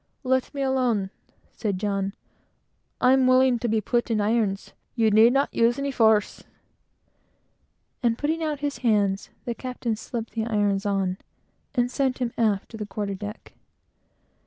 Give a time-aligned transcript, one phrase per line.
[0.23, 1.11] "Let me alone,"
[1.51, 2.13] said John.
[2.99, 4.73] "I'm willing to be put in irons.
[4.95, 6.43] You need not use any force;"
[8.01, 11.19] and putting out his hands, the captain slipped the irons on,
[11.75, 13.53] and sent him aft to the quarter deck.